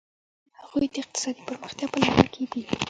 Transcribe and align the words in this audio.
هغوی 0.59 0.85
د 0.93 0.95
اقتصادي 1.03 1.41
پرمختیا 1.49 1.85
په 1.91 1.97
لټه 2.01 2.25
کې 2.33 2.43
دي. 2.51 2.61